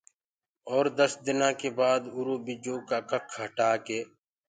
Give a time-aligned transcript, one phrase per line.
[0.71, 3.99] اور دس دنآ ڪي بآد اُرو ٻجو ڪآ ڪک هٽآ ڪي